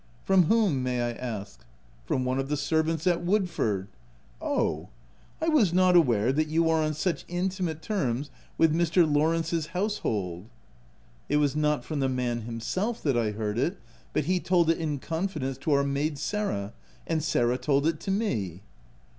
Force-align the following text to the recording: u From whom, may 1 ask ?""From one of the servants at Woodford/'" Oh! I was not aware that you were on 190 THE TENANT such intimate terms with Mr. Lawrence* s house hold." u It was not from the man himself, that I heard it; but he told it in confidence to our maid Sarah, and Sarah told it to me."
u 0.01 0.03
From 0.23 0.43
whom, 0.45 0.81
may 0.81 0.99
1 1.11 1.17
ask 1.17 1.63
?""From 2.07 2.25
one 2.25 2.39
of 2.39 2.49
the 2.49 2.57
servants 2.57 3.05
at 3.05 3.23
Woodford/'" 3.23 3.89
Oh! 4.57 4.89
I 5.39 5.47
was 5.47 5.73
not 5.75 5.95
aware 5.95 6.33
that 6.33 6.47
you 6.47 6.63
were 6.63 6.69
on 6.77 6.89
190 6.95 7.19
THE 7.21 7.27
TENANT 7.27 7.53
such 7.53 7.59
intimate 7.61 7.81
terms 7.83 8.31
with 8.57 8.73
Mr. 8.73 9.05
Lawrence* 9.07 9.53
s 9.53 9.67
house 9.67 9.99
hold." 9.99 10.45
u 10.45 10.49
It 11.29 11.37
was 11.37 11.55
not 11.55 11.85
from 11.85 11.99
the 11.99 12.09
man 12.09 12.41
himself, 12.41 13.03
that 13.03 13.15
I 13.15 13.29
heard 13.29 13.59
it; 13.59 13.77
but 14.11 14.23
he 14.25 14.39
told 14.39 14.71
it 14.71 14.79
in 14.79 14.97
confidence 14.97 15.59
to 15.59 15.71
our 15.73 15.83
maid 15.83 16.17
Sarah, 16.17 16.73
and 17.05 17.23
Sarah 17.23 17.59
told 17.59 17.85
it 17.85 17.99
to 17.99 18.09
me." 18.09 18.61